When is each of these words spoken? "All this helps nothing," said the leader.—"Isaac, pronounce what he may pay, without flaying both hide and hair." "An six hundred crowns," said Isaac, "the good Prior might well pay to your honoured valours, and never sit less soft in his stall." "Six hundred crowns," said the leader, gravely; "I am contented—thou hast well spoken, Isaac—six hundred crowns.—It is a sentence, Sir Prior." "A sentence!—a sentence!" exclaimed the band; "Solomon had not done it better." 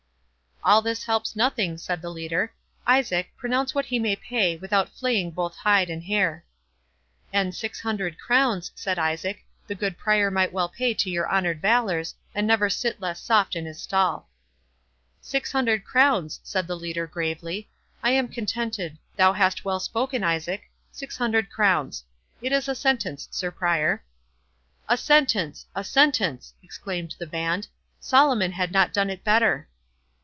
"All 0.63 0.83
this 0.83 1.05
helps 1.05 1.35
nothing," 1.35 1.79
said 1.79 2.03
the 2.03 2.11
leader.—"Isaac, 2.11 3.33
pronounce 3.35 3.73
what 3.73 3.85
he 3.87 3.97
may 3.97 4.15
pay, 4.15 4.57
without 4.57 4.89
flaying 4.89 5.31
both 5.31 5.55
hide 5.57 5.89
and 5.89 6.03
hair." 6.03 6.45
"An 7.33 7.51
six 7.51 7.81
hundred 7.81 8.19
crowns," 8.19 8.71
said 8.75 8.99
Isaac, 8.99 9.43
"the 9.65 9.73
good 9.73 9.97
Prior 9.97 10.29
might 10.29 10.53
well 10.53 10.69
pay 10.69 10.93
to 10.93 11.09
your 11.09 11.27
honoured 11.27 11.63
valours, 11.63 12.13
and 12.35 12.45
never 12.45 12.69
sit 12.69 13.01
less 13.01 13.19
soft 13.19 13.55
in 13.55 13.65
his 13.65 13.81
stall." 13.81 14.29
"Six 15.19 15.51
hundred 15.51 15.83
crowns," 15.83 16.39
said 16.43 16.67
the 16.67 16.77
leader, 16.77 17.07
gravely; 17.07 17.67
"I 18.03 18.11
am 18.11 18.27
contented—thou 18.27 19.33
hast 19.33 19.65
well 19.65 19.79
spoken, 19.79 20.23
Isaac—six 20.23 21.17
hundred 21.17 21.49
crowns.—It 21.49 22.51
is 22.51 22.67
a 22.67 22.75
sentence, 22.75 23.27
Sir 23.31 23.49
Prior." 23.49 24.03
"A 24.87 24.95
sentence!—a 24.95 25.83
sentence!" 25.83 26.53
exclaimed 26.61 27.15
the 27.17 27.25
band; 27.25 27.67
"Solomon 27.99 28.51
had 28.51 28.71
not 28.71 28.93
done 28.93 29.09
it 29.09 29.23
better." 29.23 29.67